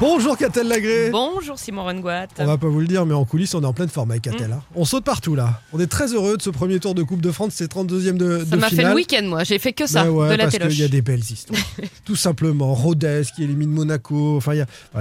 [0.00, 2.26] Bonjour Catel Lagré Bonjour Simon Rengoat.
[2.38, 4.22] On va pas vous le dire, mais en coulisses, on est en pleine forme avec
[4.24, 4.48] Catel.
[4.48, 4.52] Mm.
[4.52, 4.62] hein.
[4.74, 5.60] On saute partout là.
[5.72, 8.40] On est très heureux de ce premier tour de Coupe de France, c'est 32e de,
[8.40, 8.90] Ça de m'a fait finale.
[8.90, 9.44] le week-end, moi.
[9.44, 11.58] J'ai fait que ça, Ben ouais, de la parce qu'il y a des belles histoires.
[12.04, 12.74] Tout simplement.
[12.74, 14.36] Rodez qui élimine Monaco.
[14.36, 14.60] Enfin, il y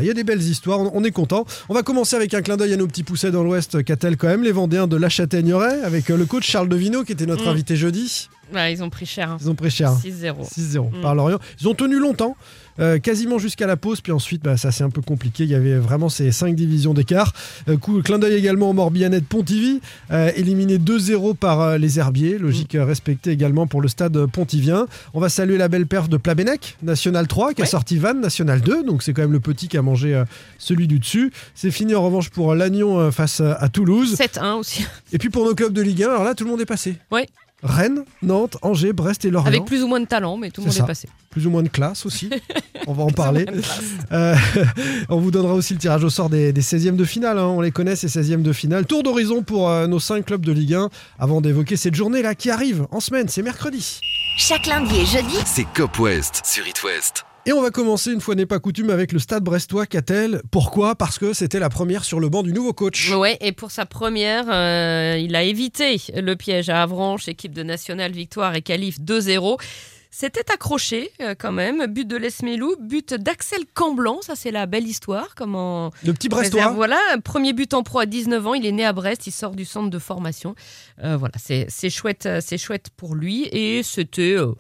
[0.10, 0.80] a, y des belles histoires.
[0.80, 1.46] On, on est content.
[1.68, 3.84] On va commencer avec un clin d'œil à nos petits poussets dans l'Ouest.
[3.84, 7.12] Catel quand même, les Vendéens de La Châtaigneraie, avec euh, le coach Charles Devino qui
[7.12, 7.50] était notre Mm.
[7.50, 8.30] invité jeudi.
[8.54, 9.32] Ils ont pris cher.
[9.32, 9.38] hein.
[9.42, 9.92] Ils ont pris cher.
[9.92, 10.44] 6-0.
[10.48, 11.02] 6-0 Mm.
[11.02, 11.40] par Lorient.
[11.62, 12.36] Ils ont tenu longtemps,
[12.80, 15.44] euh, quasiment jusqu'à la pause, puis ensuite bah, ça c'est un peu compliqué.
[15.46, 17.34] Il y avait vraiment ces 5 divisions d'écart.
[17.70, 19.82] Euh, coup, clin d'œil également au Morbihanais de Pontivy,
[20.12, 22.38] euh, éliminé 2-0 par euh, les Herbiers.
[22.38, 24.88] Logique euh, respectée également pour le stade pontivien.
[25.14, 28.62] On va saluer la belle perf de Plabennec, National 3, qui a sorti Vannes, National
[28.62, 28.84] 2.
[28.84, 30.24] Donc c'est quand même le petit qui a mangé
[30.58, 31.32] celui du dessus.
[31.56, 34.16] C'est fini en revanche pour Lannion face à, à Toulouse.
[34.16, 34.86] 7-1 aussi.
[35.14, 36.96] Et puis pour nos clubs de Ligue 1, alors là tout le monde est passé.
[37.12, 37.28] Ouais.
[37.64, 39.48] Rennes, Nantes, Angers, Brest et Lorient.
[39.48, 40.84] Avec plus ou moins de talent, mais tout le monde ça.
[40.84, 41.08] est passé.
[41.32, 42.30] plus ou moins de classe aussi.
[42.88, 43.46] On va en parler.
[44.12, 44.36] Euh,
[45.10, 47.40] on vous donnera aussi le tirage au sort des, des 16e de finale.
[47.40, 47.48] hein.
[47.48, 48.86] On les connaît, ces 16e de finale.
[48.86, 52.52] Tour d'horizon pour euh, nos 5 clubs de Ligue 1 avant d'évoquer cette journée-là qui
[52.52, 53.28] arrive en semaine.
[53.28, 54.00] C'est mercredi.
[54.38, 57.26] Chaque lundi et jeudi, C'est Cop West sur It West.
[57.48, 60.42] Et on va commencer, une fois n'est pas coutume, avec le stade brestois Catel.
[60.50, 60.96] Pourquoi?
[60.96, 63.12] Parce que c'était la première sur le banc du nouveau coach.
[63.12, 67.62] Ouais, et pour sa première, euh, il a évité le piège à Avranches, équipe de
[67.62, 69.60] National Victoire et qualif 2-0.
[70.18, 71.86] C'était accroché euh, quand même.
[71.88, 75.36] But de Lesmelou, but d'Axel Camblan, ça c'est la belle histoire.
[75.36, 76.72] Comment Le petit réserve, brestois.
[76.72, 78.54] Voilà, premier but en pro à 19 ans.
[78.54, 80.56] Il est né à Brest, il sort du centre de formation.
[81.04, 83.50] Euh, voilà, c'est chouette, c'est chouette pour lui.
[83.52, 84.54] Et c'était euh,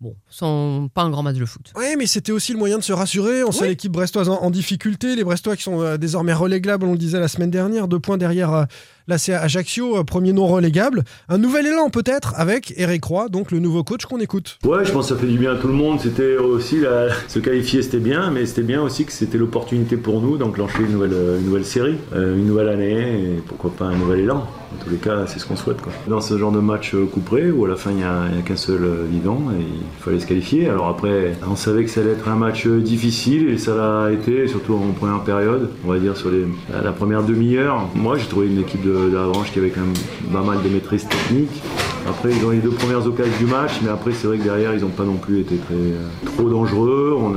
[0.00, 1.72] bon, sans pas un grand match de foot.
[1.76, 3.44] Oui, mais c'était aussi le moyen de se rassurer.
[3.44, 5.16] On sait l'équipe brestoise en, en difficulté.
[5.16, 8.18] Les Brestois qui sont euh, désormais relégables, on le disait la semaine dernière, deux points
[8.18, 8.64] derrière euh,
[9.10, 11.02] là c'est Ajaccio, euh, premier non relégable.
[11.28, 14.58] Un nouvel élan peut-être avec Eric Roy, donc le nouveau coach qu'on écoute.
[14.64, 15.98] Ouais, je pense que ça fait du bien à tout le monde.
[16.00, 20.20] C'était aussi la- se qualifier, c'était bien, mais c'était bien aussi que c'était l'opportunité pour
[20.20, 23.86] nous d'enclencher une nouvelle, euh, une nouvelle série, euh, une nouvelle année, et pourquoi pas
[23.86, 24.46] un nouvel élan.
[24.72, 25.78] En tous les cas, c'est ce qu'on souhaite.
[26.06, 28.78] Dans ce genre de match couperé, où à la fin il n'y a, qu'un seul
[29.10, 30.68] vivant, et il fallait se qualifier.
[30.68, 34.46] Alors après, on savait que ça allait être un match difficile, et ça l'a été,
[34.46, 37.88] surtout en première période, on va dire sur la première demi-heure.
[37.96, 40.68] Moi, j'ai trouvé une équipe de, de Avranches qui avait quand même pas mal de
[40.68, 41.62] maîtrise technique.
[42.08, 44.74] Après, ils ont les deux premières occasions du match, mais après, c'est vrai que derrière,
[44.74, 47.16] ils n'ont pas non plus été très, euh, trop dangereux.
[47.16, 47.30] On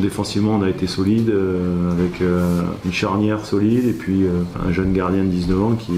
[0.00, 4.26] défensivement, on a été solide, euh, avec euh, une charnière solide, et puis
[4.66, 5.92] un jeune gardien de 19 ans qui,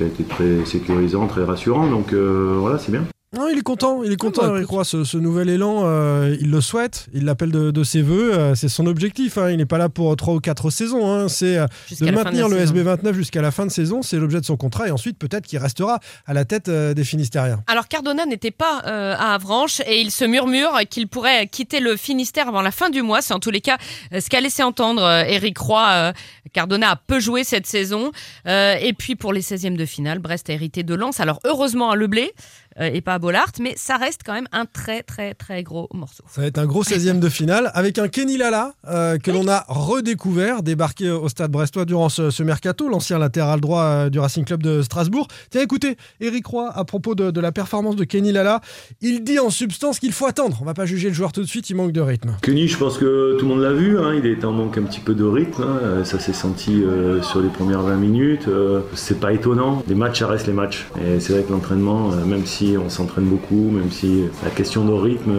[0.00, 1.86] a été très sécurisant, très rassurant.
[1.88, 3.04] Donc voilà, c'est bien.
[3.52, 4.66] Il est content, il est content, Eric.
[4.66, 8.32] Roy, ce, ce nouvel élan, euh, il le souhaite, il l'appelle de, de ses voeux,
[8.32, 9.50] euh, c'est son objectif, hein.
[9.50, 11.28] il n'est pas là pour 3 ou 4 saisons, hein.
[11.28, 11.66] c'est euh,
[12.00, 12.74] de maintenir le saison.
[12.74, 15.58] SB29 jusqu'à la fin de saison, c'est l'objet de son contrat, et ensuite peut-être qu'il
[15.58, 17.62] restera à la tête des Finistériens.
[17.66, 22.48] Alors Cardona n'était pas à Avranches et il se murmure qu'il pourrait quitter le Finistère
[22.48, 23.20] avant la fin du mois.
[23.20, 23.76] C'est en tous les cas
[24.12, 26.12] ce qu'a laissé entendre Eric Roy.
[26.54, 28.12] Cardona a peu joué cette saison.
[28.46, 31.20] Et puis pour les 16e de finale, Brest a hérité de Lens.
[31.20, 32.32] Alors heureusement à Leblé
[32.80, 36.24] et pas à Bollard, mais ça reste quand même un très très très gros morceau.
[36.28, 39.48] Ça va être un gros 16e de finale avec un Kenny Lala euh, que l'on
[39.48, 44.18] a redécouvert, débarqué au stade brestois durant ce, ce mercato, l'ancien latéral droit euh, du
[44.18, 45.28] Racing Club de Strasbourg.
[45.50, 48.60] Tiens, écoutez, Eric Roy, à propos de, de la performance de Kenny Lala,
[49.00, 50.58] il dit en substance qu'il faut attendre.
[50.60, 52.36] On va pas juger le joueur tout de suite, il manque de rythme.
[52.42, 54.82] Kenny, je pense que tout le monde l'a vu, hein, il est en manque un
[54.82, 58.48] petit peu de rythme, hein, euh, ça s'est senti euh, sur les premières 20 minutes,
[58.48, 62.12] euh, c'est pas étonnant, les matchs ça reste les matchs, et c'est vrai que l'entraînement,
[62.12, 65.32] euh, même si on s'entraîne beaucoup, même si la question de rythme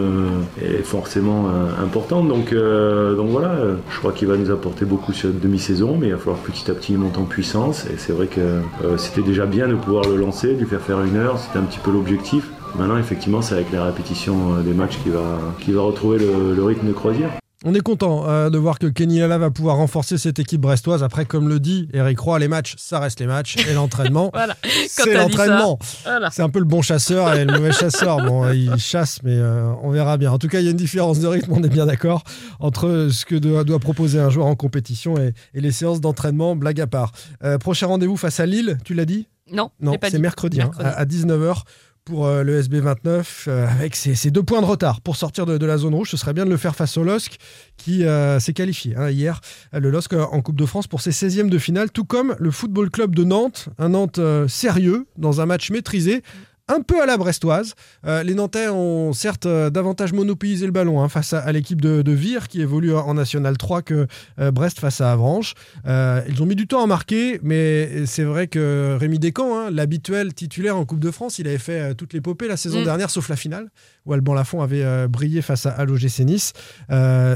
[0.62, 3.54] est forcément euh, importante, donc, euh, donc voilà,
[3.90, 6.70] je crois qu'il va nous apporter beaucoup sur la demi-saison, mais il va falloir petit
[6.70, 10.04] à petit monter en puissance, et c'est vrai que euh, c'était déjà bien de pouvoir
[10.08, 12.50] le lancer, lui faire faire une heure, c'était un petit peu l'objectif.
[12.76, 16.64] Maintenant, effectivement, c'est avec la répétition euh, des matchs qu'il va, qu'il va retrouver le
[16.64, 17.30] rythme de croisière.
[17.66, 21.02] On est content euh, de voir que Kenny Lala va pouvoir renforcer cette équipe brestoise.
[21.02, 24.54] Après, comme le dit Eric Roy, les matchs, ça reste les matchs, et l'entraînement, Voilà.
[24.86, 25.78] C'est l'entraînement.
[26.04, 26.30] Voilà.
[26.30, 28.18] C'est un peu le bon chasseur et le mauvais chasseur.
[28.24, 30.30] Bon, il chasse, mais euh, on verra bien.
[30.30, 32.22] En tout cas, il y a une différence de rythme, on est bien d'accord,
[32.60, 36.56] entre ce que doit, doit proposer un joueur en compétition et, et les séances d'entraînement,
[36.56, 37.12] blague à part.
[37.44, 39.26] Euh, prochain rendez-vous face à Lille, tu l'as dit?
[39.50, 40.86] Non, Non, c'est mercredi, hein, Mercredi.
[40.88, 41.62] à, à 19h
[42.04, 45.78] pour euh, le SB29 euh, avec ses, deux points de retard pour sortir de, la
[45.78, 46.10] zone rouge.
[46.10, 47.38] Ce serait bien de le faire face au LOSC
[47.76, 49.40] qui euh, s'est qualifié hein, hier.
[49.72, 52.90] Le LOSC en Coupe de France pour ses 16e de finale, tout comme le Football
[52.90, 53.68] Club de Nantes.
[53.78, 56.22] Un Nantes sérieux dans un match maîtrisé
[56.68, 57.74] un peu à la brestoise.
[58.06, 61.80] Euh, les Nantais ont certes euh, davantage monopolisé le ballon hein, face à, à l'équipe
[61.80, 64.06] de, de Vire qui évolue en National 3 que
[64.38, 65.54] euh, Brest face à Avranches.
[65.86, 70.32] Ils ont mis du temps à marquer, mais c'est vrai que Rémi Descamps, hein, l'habituel
[70.32, 72.84] titulaire en Coupe de France, il avait fait toute l'épopée la saison Mm.
[72.84, 73.68] dernière, sauf la finale,
[74.06, 76.52] où Alban Lafont avait brillé face à, à l'OGC Nice.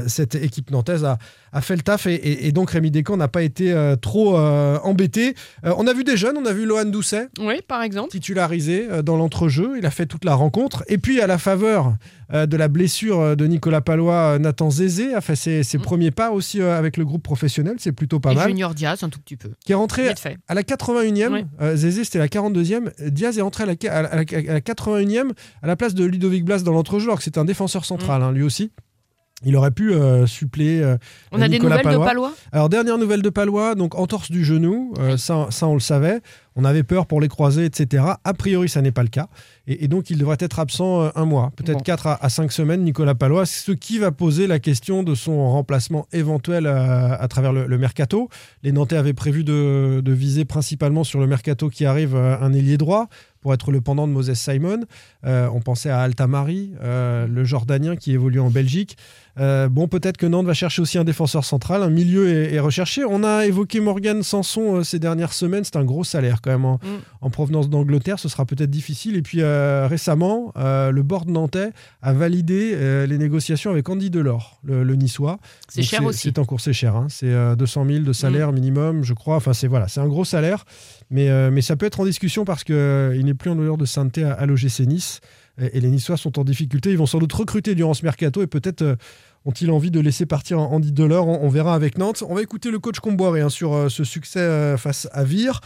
[0.07, 1.17] Cette équipe nantaise a,
[1.51, 4.37] a fait le taf et, et- et donc Rémi Descamps n'a pas été euh, trop
[4.37, 5.35] euh, embêté.
[5.65, 8.09] Euh, on a vu des jeunes, on a vu Lohan Doucet, Oui, par exemple.
[8.11, 9.73] titularisé dans l'entrejeu.
[9.77, 10.83] Il a fait toute la rencontre.
[10.87, 11.95] Et puis, à la faveur
[12.31, 15.81] de la blessure de Nicolas Palois, Nathan Zézé a fait ses, ses Mm.
[15.81, 17.75] premiers pas aussi avec le groupe professionnel.
[17.79, 18.49] C'est plutôt pas Et mal.
[18.49, 19.49] Junior Diaz, un tout petit peu.
[19.65, 20.07] Qui est rentré
[20.47, 21.33] à la 81e.
[21.33, 21.45] Ouais.
[21.61, 22.91] euh, Zézé, c'était la 42e.
[23.07, 25.31] Diaz est rentré à la, à la- à la- à la 81e
[25.63, 28.31] à la place de Ludovic Blas dans l'entrejeu, alors que c'était un défenseur central, hein,
[28.31, 28.71] lui aussi.
[29.45, 30.81] Il aurait pu euh, suppléer.
[30.83, 30.97] euh,
[31.31, 32.05] On a des Nicolas nouvelles Palois.
[32.05, 35.75] de Palois alors, dernière nouvelle de Palois, donc entorse du genou, euh, ça, ça on
[35.75, 36.19] le savait,
[36.57, 38.03] on avait peur pour les croisés, etc.
[38.25, 39.27] A priori, ça n'est pas le cas.
[39.65, 41.83] Et, et donc, il devrait être absent un mois, peut-être Bon.
[41.83, 46.05] 4 à, 5 semaines, Nicolas Palois, ce qui va poser la question de son remplacement
[46.11, 48.27] éventuel à travers le, le mercato.
[48.63, 52.77] Les Nantais avaient prévu de, de viser principalement sur le mercato qui arrive un ailier
[52.77, 53.07] droit
[53.41, 54.81] pour être le pendant de Moses Simon.
[55.23, 58.97] On pensait à Altamari, le Jordanien qui évolue en Belgique.
[59.39, 61.81] Euh, bon, peut-être que Nantes va chercher aussi un défenseur central.
[61.83, 63.03] Un milieu est, est recherché.
[63.05, 65.63] On a évoqué Morgan Sanson euh, ces dernières semaines.
[65.63, 66.87] C'est un gros salaire quand même en, Mm.
[67.21, 68.19] en provenance d'Angleterre.
[68.19, 69.15] Ce sera peut-être difficile.
[69.15, 71.71] Et puis euh, récemment, le board nantais
[72.01, 75.39] a validé les négociations avec Andy Delors, le, le niçois.
[75.67, 76.19] C'est cher aussi.
[76.23, 76.95] C'est en cours, c'est cher.
[76.95, 77.07] hein.
[77.09, 79.35] C'est euh, 200 000 de salaire minimum, je crois.
[79.37, 80.65] Enfin, c'est voilà, c'est un gros salaire.
[81.11, 82.75] Mais, mais ça peut être en discussion parce qu'il
[83.23, 85.21] n'est plus en honneur de sainteté à, à l'OGC Nice.
[85.61, 86.91] Et, et les Niçois sont en difficulté.
[86.91, 88.95] Ils vont sans doute recruter durant ce mercato et peut-être
[89.45, 91.27] ont-ils envie de laisser partir Andy Delors?
[91.27, 92.23] On, verra avec Nantes.
[92.27, 95.61] On va écouter le coach Comboiré hein, sur euh, ce succès euh, face à Vire.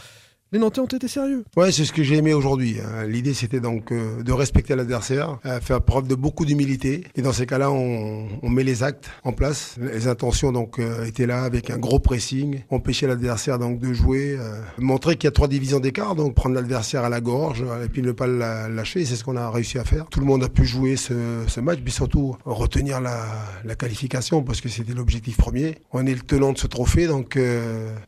[0.54, 1.44] Les Nantais ont été sérieux.
[1.56, 2.76] Ouais, c'est ce que j'ai aimé aujourd'hui.
[2.78, 3.06] hein.
[3.08, 7.02] L'idée, c'était donc euh, de respecter l'adversaire, euh, faire preuve de beaucoup d'humilité.
[7.16, 9.74] Et dans ces cas-là, on, met les actes en place.
[9.80, 14.38] Les intentions donc euh, étaient là avec un gros pressing, empêcher l'adversaire donc de jouer,
[14.78, 18.02] montrer qu'il y a trois divisions d'écart, donc prendre l'adversaire à la gorge et puis
[18.02, 19.04] ne pas le la- lâcher.
[19.04, 20.06] C'est ce qu'on a réussi à faire.
[20.06, 24.68] Tout le monde a pu jouer ce, match, puis surtout retenir la, qualification parce que
[24.68, 25.78] c'était l'objectif premier.
[25.92, 27.36] On est le tenant de ce trophée, donc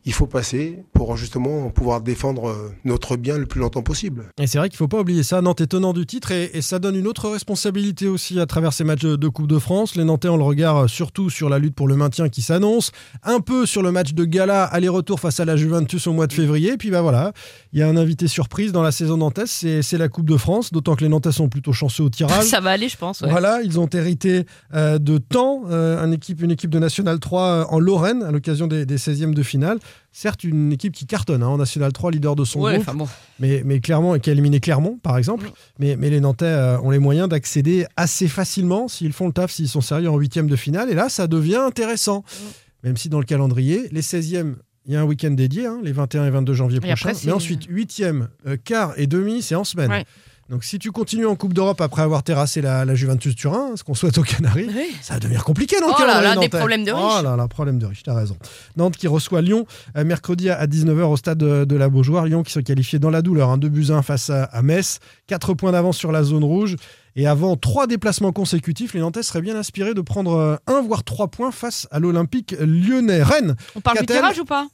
[0.05, 4.25] il faut passer pour justement pouvoir défendre euh, notre bien le plus longtemps possible.
[4.39, 5.41] Et c'est vrai qu'il ne faut pas oublier ça.
[5.41, 8.73] Nantes est tenant du titre et, et ça donne une autre responsabilité aussi à travers
[8.73, 9.95] ces matchs de, Coupe de France.
[9.95, 12.91] Les Nantais ont le regard euh, surtout sur la lutte pour le maintien qui s'annonce,
[13.23, 16.33] un peu sur le match de gala aller-retour face à la Juventus au mois de
[16.33, 16.73] février.
[16.73, 17.33] Et puis bah voilà,
[17.73, 20.37] il y a un invité surprise dans la saison nantaise, c'est c'est la Coupe de
[20.37, 22.43] France, d'autant que les Nantais sont plutôt chanceux au tirage.
[22.43, 23.21] Ça va aller, je pense.
[23.21, 23.29] ouais.
[23.29, 27.63] Voilà, ils ont hérité euh, de temps, euh, équipe, une équipe de National 3 euh,
[27.69, 29.79] en Lorraine à l'occasion des, des 16e de finale.
[30.19, 33.07] Certes, une équipe qui cartonne hein, en National 3, leader de son Ouais, groupe bon.
[33.39, 35.45] mais, mais clairement, et qui a éliminé Clermont, par exemple.
[35.45, 35.51] Mm.
[35.77, 39.51] Mais, mais les Nantais euh, ont les moyens d'accéder assez facilement s'ils font le taf,
[39.51, 40.89] s'ils sont sérieux en huitième de finale.
[40.89, 42.21] Et là, ça devient intéressant.
[42.21, 42.43] Mm.
[42.87, 44.55] Même si dans le calendrier, les 16e,
[44.87, 47.11] il y a un week-end dédié, hein, les 21 et 22 janvier Et prochains.
[47.25, 49.91] mais ensuite, 8e, euh, quart et demi, c'est en semaine.
[49.91, 50.05] Ouais.
[50.49, 53.83] Donc si tu continues en Coupe d'Europe après avoir terrassé la, la Juventus Turin, ce
[53.83, 54.95] qu'on souhaite aux Canaries, Oui.
[55.01, 57.03] ça va devenir compliqué dans le Oh là là, des problèmes de riches.
[57.19, 58.37] Oh là là, problème de riche, t'as raison.
[58.77, 59.65] Nantes qui reçoit Lyon
[59.97, 62.25] euh, mercredi à 19h au stade de, de la Beaujoire.
[62.25, 64.61] Lyon qui se qualifiait dans la douleur, un 2 buts à 1 face à, à
[64.61, 64.99] Metz.
[65.27, 66.77] 4 points d'avance sur la zone rouge.
[67.17, 71.03] Et avant trois déplacements consécutifs, les Nantais seraient bien inspirés de prendre euh, un voire
[71.03, 73.21] trois points face à l'Olympique lyonnais.
[73.21, 74.67] Rennes, On parle du tirage ou pas?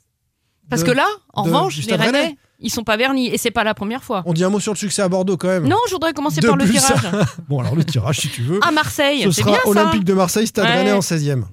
[0.70, 3.27] Parce De- que là, en revanche, les Rennais, ils sont pas vernis.
[3.27, 4.24] Et c'est pas la première fois.
[4.25, 5.67] on dit un mot sur le succès à Bordeaux quand même.
[5.67, 6.91] Non, je voudrais commencer par le tirage.
[7.50, 8.60] Bon, alors le tirage si tu veux.
[8.65, 9.70] À Marseille, Ce sera bien ça.
[9.70, 10.74] Olympique de Marseille, Stade Ouais.
[10.77, 11.36] Rennais en 16e.
[11.41, 11.43] Mm.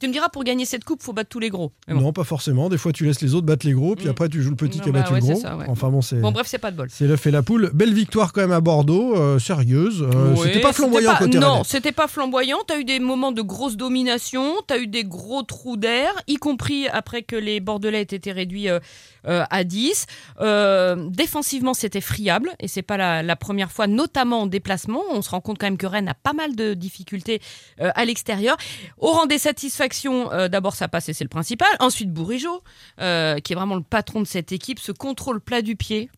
[0.00, 1.72] Tu me diras, pour gagner cette coupe, faut battre tous les gros.
[1.88, 1.94] Bon.
[2.00, 2.68] Non, pas forcément.
[2.68, 4.10] Des fois, tu laisses les autres battre les gros, puis Mm.
[4.10, 5.40] après, tu joues le petit Non, qui a bah battu ouais, le gros.
[5.40, 5.64] ça, ouais.
[5.68, 6.16] Enfin bon, c'est.
[6.20, 6.88] Bon, bref, c'est pas de bol.
[6.90, 7.70] C'est l'œuf et la poule.
[7.74, 10.02] Belle victoire quand même à Bordeaux, euh, sérieuse.
[10.02, 12.58] Euh, Ouais, c'était pas flamboyant pas- côté Non, c'était pas flamboyant.
[12.66, 16.86] T'as eu des moments de grosse domination, t'as eu des gros trous d'air, y compris
[16.88, 18.78] après que les Bordelais aient été réduits euh,
[19.26, 20.06] euh, à 10.
[20.40, 25.02] Euh, défensivement, c'était friable, et c'est pas la, la première fois, notamment en déplacement.
[25.10, 27.40] On se rend compte quand même que Rennes a pas mal de difficultés
[27.80, 28.56] à l'extérieur.
[28.98, 29.38] Au rang des
[29.78, 31.68] satisfactions, euh, d'abord ça passe et c'est le principal.
[31.80, 32.62] Ensuite, Bourigeau,
[33.00, 36.10] euh, qui est vraiment le patron de cette équipe, ce contrôle plat du pied.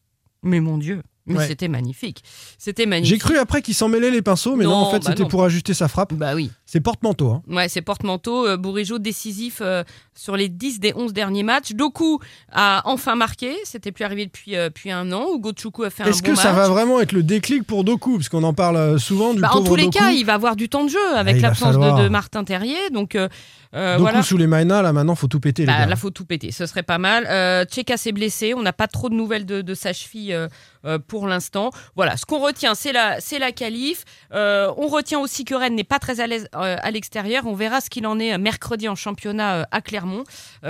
[0.42, 1.46] Mais mon Dieu, mais Ouais.
[1.46, 2.22] c'était magnifique.
[2.58, 3.14] C'était magnifique.
[3.14, 5.28] J'ai cru après qu'il s'en mêlait les pinceaux, mais non, Non, en fait, bah c'était
[5.28, 6.12] pour ajuster sa frappe.
[6.14, 6.50] Bah oui.
[6.66, 7.30] C'est porte-manteau.
[7.30, 7.42] hein.
[7.48, 9.82] Ouais, c'est porte-manteau, euh, Bourigeau décisif euh,
[10.14, 11.72] sur les 10 des 11 derniers matchs.
[11.72, 12.18] Doku
[12.52, 15.26] a enfin marqué, c'était plus arrivé depuis, euh, depuis un an.
[15.34, 16.40] Hugo Choukou a fait un bon Est-ce que match.
[16.40, 18.16] ça va vraiment être le déclic pour Doku?
[18.18, 19.98] Parce qu'on en parle euh, souvent du Bah, en tous les Doku.
[19.98, 22.90] cas, il va avoir du temps de jeu avec Ah, l'absence de, de Martin Terrier.
[22.92, 23.28] Donc euh,
[23.72, 24.22] voilà.
[24.22, 25.86] sous les Maina, là maintenant, faut tout péter, les Bah, gars.
[25.86, 26.50] là, faut tout péter.
[26.52, 27.26] Ce serait pas mal.
[27.28, 28.52] Euh, Tcheka s'est blessé.
[28.54, 30.48] On n'a pas trop de nouvelles de, de sa cheville euh,
[30.84, 31.70] euh, pour l'instant.
[31.96, 32.16] Voilà.
[32.16, 34.04] Ce qu'on retient, c'est la, c'est la qualif.
[34.32, 37.46] Euh, on retient aussi que Rennes n'est pas très à l'aise euh, à l'extérieur.
[37.46, 40.24] On verra ce qu'il en est mercredi en championnat à Clermont.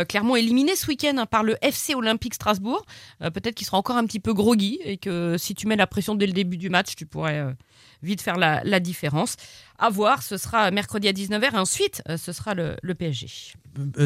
[0.08, 2.84] Clermont éliminé ce week-end hein, par le FC Olympique Strasbourg.
[3.20, 6.14] Peut-être qu'il sera encore un petit peu groggy et que si tu mets la pression
[6.14, 7.54] dès le début du match, tu pourrais
[8.02, 9.36] vite faire la, la différence.
[9.78, 13.28] À voir, ce sera mercredi à 19h et ensuite ce sera le, le PSG.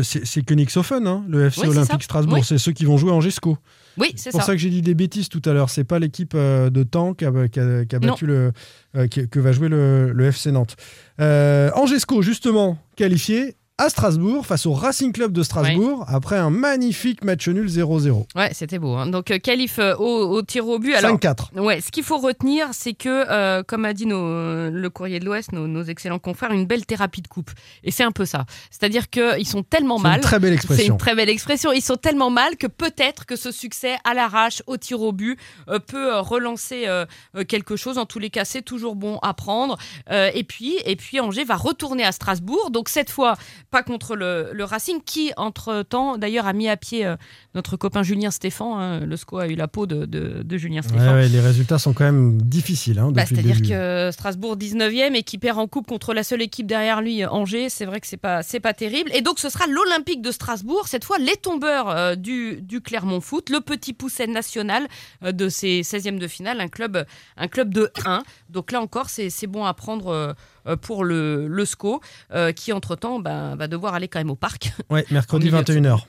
[0.03, 2.03] C'est Königshofen, hein, le FC Oui, Olympique.
[2.03, 2.39] Strasbourg.
[2.39, 2.45] Oui.
[2.45, 3.59] C'est ceux qui vont jouer en Gesco.
[3.99, 4.53] Oui, C'est c'est pour ça.
[4.53, 5.71] que j'ai dit des bêtises tout à l'heure.
[5.71, 8.09] C'est pas l'équipe euh, de Temps qui a, qui a- qui a Non.
[8.09, 8.53] battu le,
[8.97, 10.77] euh, qui- que va jouer le, le FC Nantes.
[11.21, 17.25] Euh, Angesco, justement, qualifié à Strasbourg face au Racing Club de Strasbourg après un magnifique
[17.25, 18.25] match nul 0-0.
[18.37, 18.95] Ouais, c'était beau.
[18.95, 19.09] hein.
[19.09, 20.95] Donc, euh, qualif euh, au, au tir au but.
[20.95, 21.59] Alors, 5-4.
[21.61, 25.25] ouais, ce qu'il faut retenir, c'est que, euh, comme a dit nos- le courrier de
[25.25, 27.51] l'Ouest, nos, nos excellents confrères, une belle thérapie de coupe.
[27.83, 28.45] Et c'est un peu ça.
[28.71, 30.21] C'est-à-dire qu'ils sont tellement C'est une mal.
[30.21, 30.95] très belle C'est expression.
[30.95, 31.73] une très belle expression.
[31.73, 35.37] Ils sont tellement mal que peut-être que ce succès à l'arrache, au tir au but,
[35.69, 36.87] euh, peut relancer
[37.49, 37.99] quelque chose.
[37.99, 39.77] En tous les cas, c'est toujours bon à prendre.
[40.13, 42.71] Et puis, et puis Angers va retourner à Strasbourg.
[42.71, 43.35] Donc cette fois,
[43.75, 47.17] pas contre le, le Racing, qui entre temps, d'ailleurs, a mis à pied euh,
[47.57, 48.79] notre copain Julien Stéphan.
[48.79, 49.01] hein.
[49.01, 51.15] Le SCO a eu la peau de, de- de Julien Ouais, Stéphan.
[51.15, 55.39] ouais, les résultats sont quand même difficiles hein, Bah, C'est-à-dire que Strasbourg 19e et qui
[55.39, 58.43] perd en coupe contre la seule équipe derrière lui, Angers, c'est vrai que c'est pas
[58.63, 59.11] pas terrible.
[59.13, 63.21] Et donc ce sera l'Olympique de Strasbourg, cette fois les tombeurs euh, du, du Clermont
[63.21, 64.87] Foot, le petit pousset national
[65.25, 67.05] euh, de ces 16e de finale, un club
[67.37, 68.23] un club de 1.
[68.51, 70.35] Donc là encore c'est bon à prendre
[70.81, 72.01] pour le, le SCO
[72.33, 75.65] euh, qui entre-temps bah, va devoir aller quand même au parc Ouais, mercredi En milieu
[75.65, 76.01] de 21h.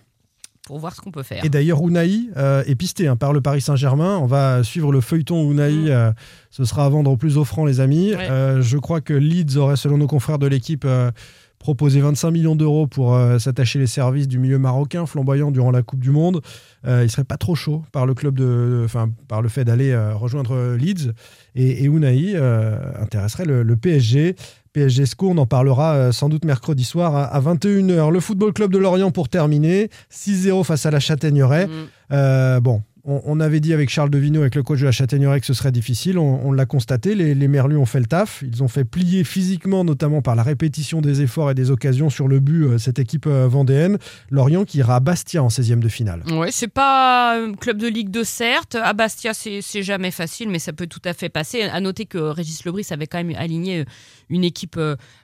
[0.66, 1.44] pour voir ce qu'on peut faire.
[1.46, 4.18] Et d'ailleurs, Unai euh, est pisté hein, par le Paris Saint-Germain.
[4.18, 5.72] On va suivre le feuilleton Unai.
[5.72, 5.88] Mm.
[5.90, 6.12] euh,
[6.50, 8.16] ce sera à vendre au plus offrant, les amis.
[8.16, 8.30] Ouais.
[8.30, 11.12] Euh, je crois que Leeds aurait, selon nos confrères de l'équipe, euh,
[11.66, 15.82] proposé 25 millions d'euros pour euh, s'attacher les services du milieu marocain flamboyant durant la
[15.82, 16.42] Coupe du Monde.
[16.86, 19.90] Euh, il serait pas trop chaud par le club de, enfin par le fait d'aller
[19.90, 21.14] euh, rejoindre Leeds.
[21.56, 24.36] Et, et Unai euh, intéresserait le, le PSG.
[24.74, 28.12] PSG SCO, on en parlera euh, sans doute mercredi soir à, à 21h.
[28.12, 29.90] Le Football Club de Lorient pour terminer.
[30.14, 31.66] 6-0 face à la Châtaigneraie.
[31.66, 31.72] Mm.
[32.12, 35.40] Euh, bon, on, on avait dit avec Charles Devino, avec le coach de la Châtaigneraie,
[35.40, 36.18] que ce serait difficile.
[36.18, 37.16] On, on l'a constaté.
[37.16, 38.44] Les, les Merlus ont fait le taf.
[38.46, 42.28] Ils ont fait plier physiquement, notamment par la répétition des efforts et des occasions sur
[42.28, 43.98] le but, euh, cette équipe euh, vendéenne.
[44.30, 46.24] Lorient qui ira à Bastia en 16e de finale.
[46.32, 48.76] Ouais, c'est pas un club de Ligue 2, certes.
[48.76, 51.62] À Bastia, c'est jamais facile, mais ça peut tout à fait passer.
[51.62, 53.86] À noter que Régis Lebris avait quand même aligné euh,
[54.30, 54.80] une équipe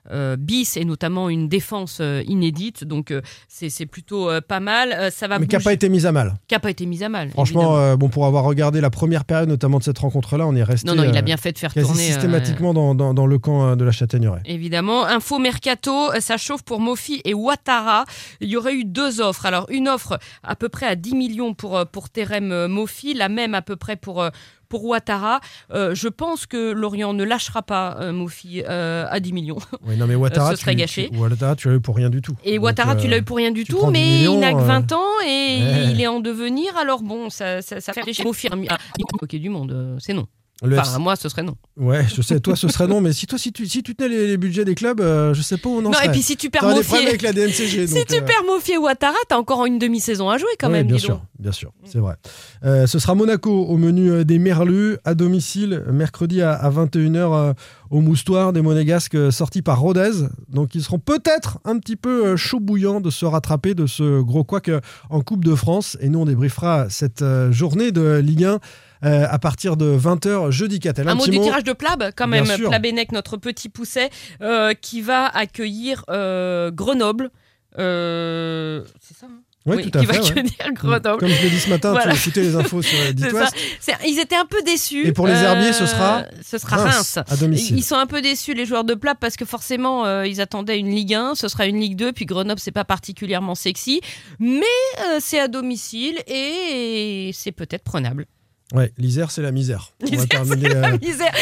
[0.10, 2.84] euh, bis et notamment une défense euh, inédite.
[2.84, 5.12] Donc, euh, c'est plutôt pas mal.
[5.12, 6.36] Ça va Mais qui n'a pas été mise à mal.
[6.48, 7.30] qui a pas été mise à mal.
[7.30, 10.64] Franchement, euh, bon, pour avoir regardé la première période, notamment de cette rencontre-là, on est
[10.64, 11.90] resté non, non, il a euh, bien fait de faire tourner.
[11.90, 14.42] euh, systématiquement dans, dans- dans le camp de la Châtaigneraie.
[14.46, 18.06] Évidemment, info mercato, ça chauffe pour Mofi et Ouattara.
[18.40, 19.46] Il y aurait eu deux offres.
[19.46, 23.56] Alors une offre à peu près à 10 millions pour pour Terem Mofi, la même
[23.56, 24.24] à peu près pour
[24.72, 25.42] pour Ouattara.
[25.74, 29.58] Euh, je pense que Lorient ne lâchera pas euh, Mofi euh, à 10 millions.
[29.86, 31.10] Oui, non, mais Ouattara, ce serait tu, gâché.
[31.12, 32.36] tu- Ouattara, tu l'as eu pour rien du tout.
[32.46, 34.34] Et Donc, Ouattara, tu euh, l'as eu pour rien du tout, prends 10 mais millions,
[34.36, 35.92] il n'a que euh, 20 ans et ouais.
[35.92, 36.76] il est en devenir.
[36.78, 38.26] Alors bon, ça, ça, ça fait réfléchir.
[38.26, 38.78] Mofi, ah,
[39.22, 40.26] ok du monde, euh, c'est non.
[40.64, 41.56] Le Enfin, FC moi, ce serait non.
[41.78, 44.10] Ouais, je sais, toi ce serait non, mais si toi si tu, si tu tenais
[44.10, 46.08] les, les budgets des clubs, euh, je sais pas où on en Non, serait.
[46.08, 47.88] et puis si tu perds T'aurais des Mofi, problèmes avec la DMCG.
[47.88, 50.68] si donc, tu euh, perds Mofi et Ouattara, t'as encore une demi-saison à jouer quand
[50.68, 50.88] ouais, même.
[50.88, 51.22] bien sûr, donc.
[51.40, 52.16] bien sûr, c'est vrai.
[52.64, 57.54] Euh, ce sera Monaco au menu euh, des Merlus à domicile mercredi à, 21h euh,
[57.92, 60.12] au Moustoir des Monégasques euh, sortis par Rodez.
[60.50, 64.22] Donc ils seront peut-être un petit peu euh, chaud bouillant de se rattraper de ce
[64.22, 64.80] gros couac euh,
[65.12, 65.98] en Coupe de France.
[66.02, 68.60] Et nous on débriefera cette journée de Ligue 1
[69.04, 71.00] euh, à partir de 20h jeudi 4.
[71.08, 72.60] Un, mot du tirage de Plab, quand Bien même.
[72.60, 77.32] Plabennec, notre petit pousset, euh, qui va accueillir euh, Grenoble.
[77.76, 79.42] C'est ça, hein?
[79.64, 80.18] Ouais, Oui, tout à qui fait.
[80.20, 80.74] va ouais.
[80.74, 81.20] Grenoble.
[81.20, 82.06] Comme je l'ai dit ce matin, Voilà.
[82.14, 82.98] tu as écouté les infos sur.
[83.80, 85.06] C'est- Ils étaient un peu déçus.
[85.08, 87.20] Et pour les herbiers, ce sera ce sera Reims.
[87.28, 87.78] à domicile.
[87.78, 90.80] Ils sont un peu déçus les joueurs de Plab parce que forcément euh, ils attendaient
[90.80, 94.02] une Ligue 1, ce sera une Ligue 2, puis Grenoble c'est pas particulièrement sexy,
[94.40, 94.62] mais
[95.06, 98.26] euh, c'est à domicile et c'est peut-être prenable.
[98.74, 99.92] Ouais, l'Isère, c'est la misère.
[100.02, 101.34] On va terminer La euh, misère.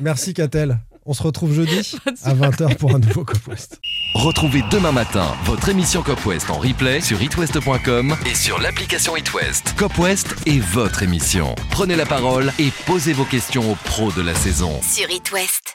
[0.00, 0.78] Merci, Catel.
[1.08, 3.80] On se retrouve jeudi à 20h pour un nouveau Cop West.
[4.14, 9.74] Retrouvez demain matin votre émission Cop West en replay sur itwest.com et sur l'application itwest.
[9.76, 11.54] Cop West est votre émission.
[11.70, 14.80] Prenez la parole et posez vos questions aux pros de la saison.
[14.82, 15.74] Sur It West.